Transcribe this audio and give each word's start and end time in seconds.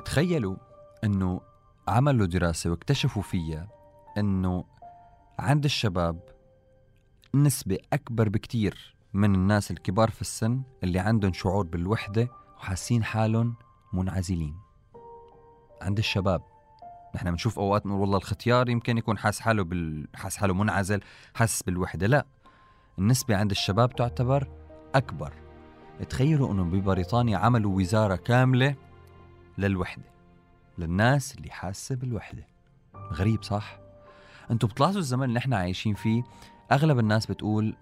تخيلوا 0.00 0.56
أنه 1.04 1.40
عملوا 1.88 2.26
دراسة 2.26 2.70
واكتشفوا 2.70 3.22
فيها 3.22 3.68
أنه 4.18 4.64
عند 5.38 5.64
الشباب 5.64 6.20
نسبة 7.34 7.78
أكبر 7.92 8.28
بكتير 8.28 8.96
من 9.12 9.34
الناس 9.34 9.70
الكبار 9.70 10.10
في 10.10 10.20
السن 10.20 10.62
اللي 10.84 10.98
عندهم 10.98 11.32
شعور 11.32 11.66
بالوحدة 11.66 12.28
وحاسين 12.56 13.04
حالهم 13.04 13.54
منعزلين. 13.92 14.56
عند 15.82 15.98
الشباب. 15.98 16.42
نحن 17.14 17.30
بنشوف 17.30 17.58
أوقات 17.58 17.86
نقول 17.86 18.00
والله 18.00 18.16
الختيار 18.16 18.68
يمكن 18.68 18.98
يكون 18.98 19.18
حاس 19.18 19.40
حاله 19.40 19.64
بال... 19.64 20.08
حاس 20.14 20.36
حاله 20.36 20.54
منعزل 20.54 21.00
حاسس 21.34 21.62
بالوحدة. 21.62 22.06
لا. 22.06 22.26
النسبة 22.98 23.36
عند 23.36 23.50
الشباب 23.50 23.94
تعتبر 23.96 24.48
أكبر. 24.94 25.32
تخيلوا 26.08 26.52
أنه 26.52 26.64
ببريطانيا 26.64 27.38
عملوا 27.38 27.76
وزارة 27.76 28.16
كاملة 28.16 28.74
للوحدة 29.60 30.04
للناس 30.78 31.34
اللي 31.34 31.50
حاسة 31.50 31.94
بالوحدة. 31.94 32.46
غريب 33.12 33.42
صح؟ 33.42 33.78
أنتم 34.50 34.68
بتلاحظوا 34.68 35.00
الزمن 35.00 35.24
اللي 35.24 35.38
إحنا 35.38 35.56
عايشين 35.56 35.94
فيه؟ 35.94 36.22
أغلب 36.72 36.98
الناس 36.98 37.26
بتقول 37.26 37.74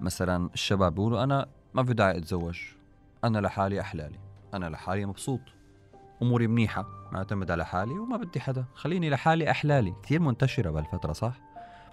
مثلا 0.00 0.50
الشباب 0.54 0.94
بيقولوا 0.94 1.24
أنا 1.24 1.46
ما 1.74 1.84
في 1.84 1.94
داعي 1.94 2.18
أتزوج 2.18 2.60
أنا 3.24 3.38
لحالي 3.38 3.80
أحلالي 3.80 4.18
أنا 4.54 4.66
لحالي 4.66 5.06
مبسوط 5.06 5.40
أموري 6.22 6.46
منيحة 6.46 6.86
معتمد 7.12 7.50
على 7.50 7.66
حالي 7.66 7.92
وما 7.92 8.16
بدي 8.16 8.40
حدا 8.40 8.64
خليني 8.74 9.10
لحالي 9.10 9.50
أحلالي. 9.50 9.94
كثير 10.02 10.20
منتشرة 10.20 10.70
بهالفترة 10.70 11.12
صح؟ 11.12 11.34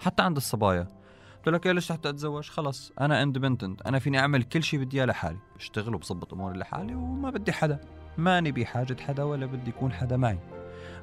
حتى 0.00 0.22
عند 0.22 0.36
الصبايا. 0.36 0.88
قلت 1.36 1.48
لك 1.48 1.66
ليش 1.66 1.92
حتى 1.92 2.08
اتزوج 2.08 2.48
خلص 2.48 2.92
أنا 3.00 3.22
اندبندنت 3.22 3.82
أنا 3.82 3.98
فيني 3.98 4.18
أعمل 4.18 4.42
كل 4.42 4.62
شيء 4.62 4.80
بدي 4.80 4.96
إياه 4.96 5.06
لحالي. 5.06 5.38
بشتغل 5.56 5.94
وبظبط 5.94 6.32
أموري 6.32 6.58
لحالي 6.58 6.94
وما 6.94 7.30
بدي 7.30 7.52
حدا. 7.52 7.80
ماني 8.18 8.52
بحاجة 8.52 8.96
حدا 9.00 9.22
ولا 9.22 9.46
بدي 9.46 9.70
يكون 9.70 9.92
حدا 9.92 10.16
معي. 10.16 10.38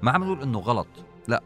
ما 0.01 0.11
عم 0.11 0.23
نقول 0.23 0.41
إنه 0.41 0.59
غلط 0.59 0.87
لا. 1.27 1.41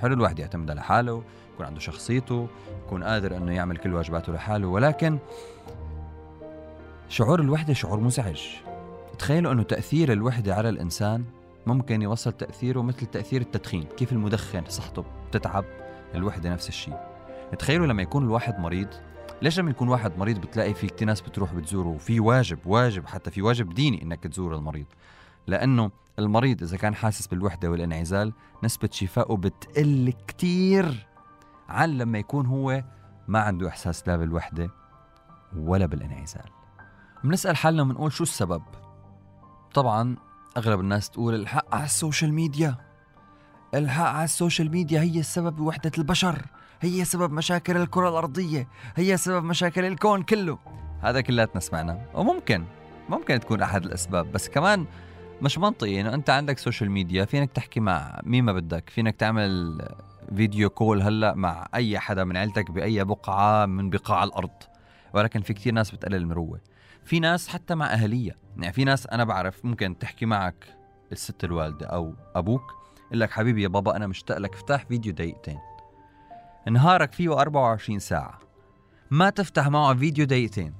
حلو 0.00 0.14
الواحد 0.14 0.38
يعتمد 0.38 0.70
على 0.70 0.82
حاله 0.82 1.22
يكون 1.54 1.66
عنده 1.66 1.80
شخصيته 1.80 2.48
يكون 2.86 3.04
قادر 3.04 3.36
إنه 3.36 3.52
يعمل 3.52 3.76
كل 3.76 3.94
واجباته 3.94 4.32
لحاله 4.32 4.66
ولكن 4.68 5.18
شعور 7.08 7.40
الوحدة 7.40 7.74
شعور 7.74 8.00
مزعج. 8.00 8.40
تخيلوا 9.18 9.52
إنه 9.52 9.62
تأثير 9.62 10.12
الوحدة 10.12 10.54
على 10.54 10.68
الإنسان 10.68 11.24
ممكن 11.66 12.02
يوصل 12.02 12.32
تأثيره 12.32 12.82
مثل 12.82 13.06
تأثير 13.06 13.40
التدخين 13.40 13.84
كيف 13.96 14.12
المدخن 14.12 14.62
صحته 14.68 15.04
بتتعب 15.28 15.64
الوحدة 16.14 16.52
نفس 16.52 16.68
الشيء. 16.68 16.96
تخيلوا 17.58 17.86
لما 17.86 18.02
يكون 18.02 18.24
الواحد 18.24 18.58
مريض 18.58 18.88
ليش 19.42 19.58
لما 19.58 19.70
يكون 19.70 19.88
واحد 19.88 20.18
مريض 20.18 20.40
بتلاقي 20.40 20.74
في 20.74 20.86
كتير 20.86 21.08
ناس 21.08 21.20
بتروح 21.20 21.54
بتزوره؟ 21.54 21.88
وفي 21.88 22.20
واجب 22.20 22.58
واجب 22.66 23.06
حتى 23.06 23.30
في 23.30 23.42
واجب 23.42 23.74
ديني 23.74 24.02
إنك 24.02 24.22
تزور 24.22 24.56
المريض. 24.56 24.86
لأنه 25.46 25.90
المريض 26.18 26.62
إذا 26.62 26.76
كان 26.76 26.94
حاسس 26.94 27.26
بالوحدة 27.26 27.70
والانعزال 27.70 28.32
نسبة 28.64 28.88
شفائه 28.92 29.36
بتقل 29.36 30.12
كتير 30.28 31.06
عن 31.68 31.98
لما 31.98 32.18
يكون 32.18 32.46
هو 32.46 32.84
ما 33.28 33.40
عنده 33.40 33.68
إحساس 33.68 34.08
لا 34.08 34.16
بالوحدة 34.16 34.70
ولا 35.56 35.86
بالانعزال. 35.86 36.50
بنسأل 37.24 37.56
حالنا 37.56 37.84
بنقول 37.84 38.12
شو 38.12 38.22
السبب؟ 38.22 38.62
طبعا 39.74 40.16
أغلب 40.56 40.80
الناس 40.80 41.10
تقول 41.10 41.34
الحق 41.34 41.74
على 41.74 41.84
السوشيال 41.84 42.34
ميديا. 42.34 42.91
الحق 43.74 44.04
على 44.04 44.24
ال 44.24 44.31
social 44.31 44.70
media 44.70 45.00
هي 45.00 45.20
السبب 45.20 45.56
بوحدة 45.56 45.92
البشر 45.98 46.42
هي 46.80 47.04
سبب 47.04 47.32
مشاكل 47.32 47.76
الكرة 47.76 48.08
الأرضية 48.08 48.68
هي 48.96 49.16
سبب 49.16 49.44
مشاكل 49.44 49.84
الكون 49.84 50.22
كله. 50.22 50.58
هذا 51.00 51.20
كلاتنا 51.20 51.60
سمعنا 51.60 52.06
وممكن 52.14 52.64
ممكن 53.08 53.40
تكون 53.40 53.62
أحد 53.62 53.84
الأسباب 53.84 54.32
بس 54.32 54.48
كمان 54.48 54.86
مش 55.42 55.58
منطقي 55.58 56.00
إنه 56.00 56.14
أنت 56.14 56.30
عندك 56.30 56.58
social 56.58 56.90
media 56.90 57.24
فينك 57.24 57.52
تحكي 57.52 57.80
مع 57.80 58.20
مين 58.24 58.44
ما 58.44 58.52
بدك 58.52 58.90
فينك 58.90 59.16
تعمل 59.16 59.82
video 60.36 60.70
call 60.70 61.02
هلأ 61.02 61.34
مع 61.34 61.68
أي 61.74 61.98
حدا 61.98 62.24
من 62.24 62.36
عيلتك 62.36 62.70
بأي 62.70 63.04
بقعة 63.04 63.66
من 63.66 63.90
بقاع 63.90 64.24
الأرض. 64.24 64.62
ولكن 65.14 65.40
في 65.40 65.54
كتير 65.54 65.72
ناس 65.72 65.90
بتقلل 65.90 66.14
المروه 66.14 66.60
في 67.04 67.20
ناس 67.20 67.48
حتى 67.48 67.74
مع 67.74 67.92
اهاليها 67.92 68.34
يعني 68.58 68.72
في 68.72 68.84
ناس 68.84 69.06
أنا 69.06 69.24
بعرف 69.24 69.64
ممكن 69.64 69.98
تحكي 69.98 70.26
معك 70.26 70.66
الست 71.12 71.44
الوالدة 71.44 71.86
أو 71.86 72.14
أبوك 72.34 72.82
يقول 73.12 73.20
لك 73.20 73.30
حبيبي 73.30 73.62
يا 73.62 73.68
بابا 73.68 73.96
أنا 73.96 74.06
مشتاق 74.06 74.38
لك 74.38 74.54
افتح 74.54 74.84
فيديو 74.84 75.12
دقيقتين. 75.12 75.58
نهارك 76.70 77.12
فيه 77.12 77.40
24 77.40 77.98
ساعة. 77.98 78.38
ما 79.10 79.30
تفتح 79.30 79.68
معه 79.68 79.94
فيديو 79.94 80.24
دقيقتين. 80.24 80.74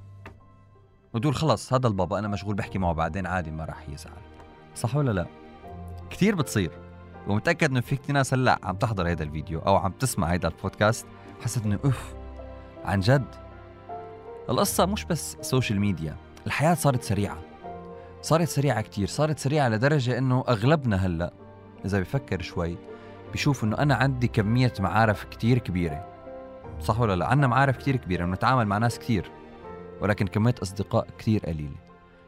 وتقول 1.13 1.35
خلص 1.35 1.73
هذا 1.73 1.87
البابا 1.87 2.19
أنا 2.19 2.27
مشغول 2.27 2.55
بحكي 2.55 2.79
معه 2.79 2.93
بعدين 2.93 3.27
عادي 3.27 3.51
ما 3.51 3.65
راح 3.65 3.89
يزعل. 3.89 4.21
صح 4.75 4.95
ولا 4.95 5.11
لا؟ 5.11 5.27
كثير 6.09 6.35
بتصير. 6.35 6.71
ومتأكد 7.27 7.69
إنه 7.69 7.81
في 7.81 7.95
كثير 7.95 8.15
ناس 8.15 8.33
هلأ 8.33 8.59
عم 8.63 8.75
تحضر 8.75 9.11
هذا 9.11 9.23
الفيديو 9.23 9.59
أو 9.59 9.75
عم 9.75 9.91
تسمع 9.91 10.33
هذا 10.33 10.47
البودكاست. 10.47 11.05
حست 11.41 11.65
إنه 11.65 11.79
أوف 11.85 12.13
عن 12.85 12.99
جد. 12.99 13.35
القصة 14.49 14.85
مش 14.85 15.05
بس 15.05 15.37
social 15.41 15.79
media 15.79 16.17
الحياة 16.47 16.73
صارت 16.73 17.03
سريعة. 17.03 17.37
صارت 18.21 18.47
سريعة 18.47 18.81
كتير 18.81 19.07
صارت 19.07 19.39
سريعة 19.39 19.69
لدرجة 19.69 20.17
إنه 20.17 20.43
أغلبنا 20.47 20.95
هلأ 20.95 21.42
إذا 21.85 21.99
بفكر 21.99 22.41
شوي 22.41 22.77
بشوف 23.33 23.63
إنه 23.63 23.77
أنا 23.77 23.95
عندي 23.95 24.27
كمية 24.27 24.73
معارف 24.79 25.23
كتير 25.23 25.57
كبيرة. 25.57 26.07
صح 26.79 26.99
ولا 26.99 27.15
لا؟ 27.15 27.27
عنا 27.27 27.47
معارف 27.47 27.77
كتير 27.77 27.95
كبيرة 27.95 28.25
بنتعامل 28.25 28.65
مع 28.65 28.77
ناس 28.77 28.99
كتير 28.99 29.31
ولكن 30.01 30.27
كمية 30.27 30.55
أصدقاء 30.61 31.07
كتير 31.17 31.45
قليلة. 31.45 31.75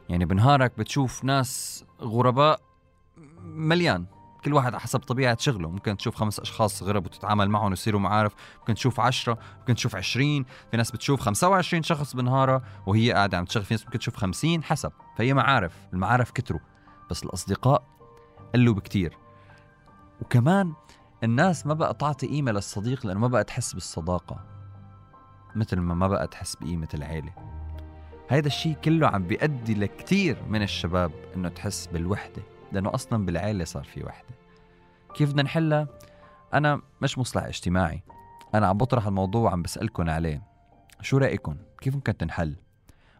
يعني 0.08 0.24
بنهارك 0.24 0.78
بتشوف 0.78 1.24
ناس 1.24 1.84
غرباء 2.00 2.60
مليان 3.42 4.06
كل 4.44 4.52
واحد 4.52 4.74
حسب 4.74 5.00
طبيعة 5.00 5.36
شغله. 5.40 5.70
ممكن 5.70 5.96
تشوف 5.96 6.14
خمس 6.14 6.40
أشخاص 6.40 6.82
غرب 6.82 7.06
وتتعامل 7.06 7.50
معهم 7.50 7.70
ويصيروا 7.70 8.00
معارف 8.00 8.34
ممكن 8.58 8.74
تشوف 8.74 9.00
عشرة 9.00 9.38
ممكن 9.58 9.74
تشوف 9.74 9.96
عشرين. 9.96 10.44
في 10.70 10.76
ناس 10.76 10.90
بتشوف 10.90 11.20
25 11.20 11.82
شخص 11.82 12.16
بنهارها 12.16 12.62
وهي 12.86 13.12
قاعدة 13.12 13.38
عم 13.38 13.44
تشتغل 13.44 13.64
في 13.64 13.74
ناس 13.74 13.84
ممكن 13.84 13.98
تشوف 13.98 14.16
50 14.16 14.64
حسب. 14.64 14.92
فهي 15.18 15.34
معارف 15.34 15.72
المعارف 15.92 16.30
كتروا 16.30 16.60
بس 17.10 17.24
الأصدقاء 17.24 17.82
قلوا 18.54 18.74
بكتير. 18.74 19.25
وكمان 20.22 20.72
الناس 21.24 21.66
ما 21.66 21.74
بقى 21.74 21.94
تعطي 21.94 22.26
قيمة 22.26 22.52
للصديق 22.52 23.06
لأنه 23.06 23.20
ما 23.20 23.28
بقى 23.28 23.44
تحس 23.44 23.72
بالصداقة 23.72 24.44
مثل 25.56 25.76
ما 25.76 25.94
ما 25.94 26.08
بقى 26.08 26.26
تحس 26.28 26.56
بقيمة 26.56 26.88
العيلة. 26.94 27.32
هيدا 28.28 28.46
الشيء 28.46 28.74
كله 28.74 29.06
عم 29.08 29.22
بيؤدي 29.26 29.74
لكتير 29.74 30.42
من 30.48 30.62
الشباب 30.62 31.12
إنه 31.36 31.48
تحس 31.48 31.86
بالوحدة 31.86 32.42
لأنه 32.72 32.94
أصلا 32.94 33.26
بالعيلة 33.26 33.64
صار 33.64 33.84
في 33.84 34.04
وحدة. 34.04 34.34
كيف 35.14 35.30
بدنا 35.30 35.42
نحلها؟ 35.42 35.88
أنا 36.54 36.80
مش 37.02 37.18
مصلح 37.18 37.44
اجتماعي. 37.44 38.02
أنا 38.54 38.66
عم 38.66 38.78
بطرح 38.78 39.06
الموضوع 39.06 39.42
وعم 39.42 39.62
بسالكم 39.62 40.10
عليه. 40.10 40.42
شو 41.00 41.18
رايكم 41.18 41.56
كيف 41.80 41.94
ممكن 41.94 42.16
تنحل؟ 42.16 42.56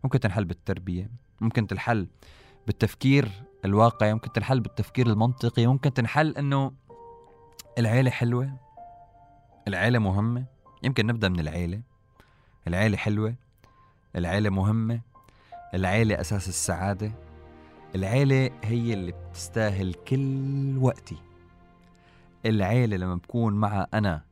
ممكن 0.04 0.20
تنحل 0.20 0.44
بالتربية 0.44 1.10
ممكن 1.40 1.66
تنحل 1.66 2.08
بالتفكير 2.66 3.28
الواقعي 3.64 4.14
ممكن 4.14 4.32
تنحل 4.32 4.60
بالتفكير 4.60 5.06
المنطقي 5.06 5.66
ممكن 5.66 5.94
تنحل 5.94 6.36
إنه 6.36 6.72
العيلة 7.78 8.10
حلوة؟ 8.10 8.50
العيلة 9.68 9.98
مهمة. 9.98 10.44
يمكن 10.82 11.06
نبدأ 11.06 11.28
من 11.28 11.40
العيلة. 11.40 11.80
العيلة 12.68 12.96
حلوة. 12.96 13.34
العيلة 14.16 14.50
مهمة. 14.50 15.00
العيلة 15.74 16.20
أساس 16.20 16.48
السعادة. 16.48 17.12
العيلة 17.94 18.50
هي 18.64 18.92
اللي 18.92 19.12
بتستاهل 19.12 19.94
كل 19.94 20.78
وقتي. 20.80 21.16
العيلة 22.46 22.96
لما 22.96 23.14
بكون 23.14 23.54
معها 23.54 23.86
أنا 23.94 24.24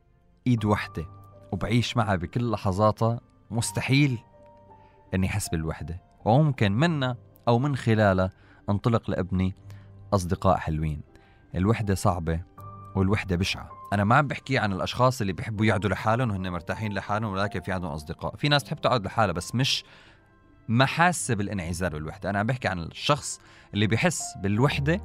إيد 0.47 0.65
وحدة 0.65 1.07
وبعيش 1.53 1.97
معها 1.97 2.17
بكل 2.17 2.51
لحظاتها 2.51 3.21
مستحيل 3.51 4.19
أني 5.15 5.27
أحس 5.27 5.49
بالوحدة. 5.49 6.01
وممكن 6.25 6.73
منا 6.73 7.17
أو 7.49 7.59
من 7.59 7.77
خلالها 7.77 8.31
أنطلق 8.71 9.11
لابني 9.11 9.55
أصدقاء 10.15 10.57
حلوين. 10.57 11.01
الوحدة 11.55 11.95
صعبة. 11.95 12.54
والوحدة 12.95 13.37
بشعة. 13.37 13.71
أنا 13.93 14.05
ما 14.05 14.15
عم 14.15 14.27
بحكي 14.27 14.59
عن 14.59 14.73
الأشخاص 14.73 15.21
اللي 15.21 15.33
بيحبوا 15.33 15.67
يقعدوا 15.67 15.91
لحالهم 15.91 16.31
وهن 16.31 16.53
مرتاحين 16.53 16.93
لحالهم 16.93 17.33
ولكن 17.33 17.61
في 17.61 17.73
عندهم 17.73 17.91
أصدقاء. 17.91 18.37
في 18.37 18.49
ناس 18.49 18.65
تحب 18.65 18.81
تقعد 18.81 19.05
لحالها 19.05 19.33
بس 19.33 19.55
مش 19.55 19.85
ما 20.69 20.87
حاسه 20.87 21.35
بالانعزال 21.35 21.95
والوحدة. 21.95 22.31
أنا 22.31 22.39
عم 22.39 22.47
بحكي 22.47 22.69
عن 22.69 22.79
الشخص 22.79 23.41
اللي 23.75 23.87
بحس 23.87 24.23
بالوحدة 24.37 25.01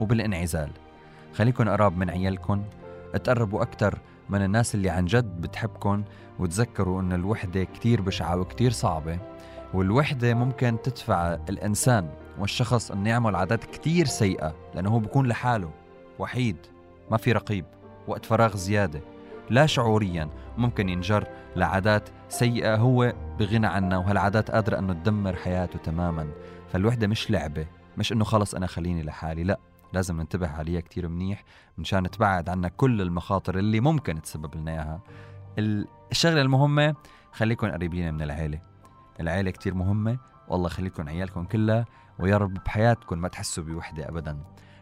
وبالانعزال. 0.00 0.70
خليكن 1.34 1.68
قراب 1.68 1.98
من 1.98 2.10
عيالكم 2.10 2.64
تقربوا 3.24 3.62
أكثر 3.62 3.98
من 4.28 4.42
الناس 4.42 4.74
اللي 4.74 4.90
عن 4.90 5.04
جد 5.04 5.40
بتحبكم 5.40 6.04
وتذكروا 6.38 7.00
أن 7.00 7.12
الوحدة 7.12 7.64
كتير 7.64 8.00
بشعة 8.00 8.36
وكتير 8.36 8.70
صعبة. 8.70 9.18
والوحدة 9.74 10.34
ممكن 10.34 10.78
تدفع 10.82 11.38
الإنسان 11.48 12.10
والشخص 12.38 12.90
أن 12.90 13.06
يعمل 13.06 13.36
عادات 13.36 13.64
كتير 13.64 14.06
سيئة 14.06 14.54
لأنه 14.74 14.90
هو 14.90 14.98
بيكون 14.98 15.26
لحاله 15.26 15.70
وحيد. 16.18 16.56
ما 17.14 17.18
في 17.18 17.32
رقيب 17.32 17.66
وقت 18.08 18.26
فراغ 18.26 18.56
زيادة 18.56 19.00
لا 19.50 19.66
شعوريا 19.66 20.30
ممكن 20.58 20.88
ينجر. 20.88 21.26
لعادات 21.56 22.08
سيئة 22.28 22.76
هو 22.76 23.12
بغنى 23.38 23.66
عنها 23.66 23.98
وهالعادات 23.98 24.50
قادرة 24.50 24.78
أنه 24.78 24.92
تدمر 24.92 25.36
حياته 25.36 25.78
تماما. 25.78 26.32
فالوحدة 26.72 27.06
مش 27.06 27.30
لعبة 27.30 27.66
مش 27.98 28.12
أنه 28.12 28.24
خلص 28.24 28.54
أنا 28.54 28.66
خليني 28.66 29.02
لحالي 29.02 29.44
لا. 29.44 29.58
لازم 29.92 30.20
ننتبه 30.20 30.48
عليها 30.48 30.80
كتير 30.80 31.08
منيح 31.08 31.44
مشان 31.78 32.02
نتبعد 32.02 32.48
عنا 32.48 32.68
كل 32.68 33.02
المخاطر 33.02 33.58
اللي 33.58 33.80
ممكن 33.80 34.22
تسبب 34.22 34.54
لنا 34.54 34.72
إياها. 34.72 35.00
الشغلة 36.12 36.40
المهمة 36.42 36.94
خليكم 37.32 37.70
قريبين 37.70 38.14
من 38.14 38.22
العيلة. 38.22 38.60
العيلة 39.20 39.50
كتير 39.50 39.74
مهمة 39.74 40.18
والله 40.48 40.68
خليكم 40.68 41.08
عيالكم 41.08 41.44
كلها 41.44 41.84
ويا 42.18 42.36
رب 42.36 42.54
بحياتكم 42.54 43.18
ما 43.18 43.28
تحسوا 43.28 43.64
بوحدة 43.64 44.08
ابدا. 44.08 44.38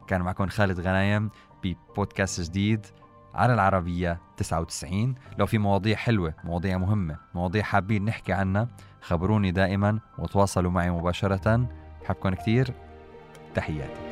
كان 0.07 0.21
معكم 0.21 0.47
خالد 0.47 0.81
غنايم 0.81 1.31
ببودكاست 1.63 2.41
جديد 2.41 2.87
على 3.35 3.55
العربية 3.55 4.21
99 4.37 5.15
لو 5.39 5.47
في 5.47 5.59
مواضيع 5.59 5.97
حلوة 5.97 6.35
مواضيع 6.45 6.79
مهمة 6.79 7.17
مواضيع 7.35 7.63
حابين 7.63 8.05
نحكي 8.05 8.33
عنها 8.33 8.69
خبروني 9.01 9.51
دائما 9.51 10.01
وتواصلوا 10.19 10.71
معي 10.71 10.91
مباشرة. 10.91 11.69
بحبكم 12.03 12.35
كتير؟ 12.35 12.75
تحياتي. 13.55 14.12